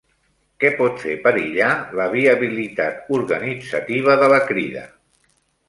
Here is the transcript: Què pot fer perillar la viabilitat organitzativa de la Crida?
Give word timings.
Què 0.61 0.69
pot 0.79 0.95
fer 1.03 1.17
perillar 1.27 1.67
la 1.99 2.09
viabilitat 2.15 3.13
organitzativa 3.21 4.19
de 4.25 4.33
la 4.35 4.43
Crida? 4.51 4.85